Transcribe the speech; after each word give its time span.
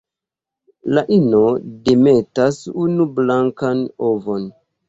La 0.97 1.03
ino 1.17 1.41
demetas 1.89 2.59
unu 2.87 3.09
blankan 3.21 3.85
ovon. 4.13 4.53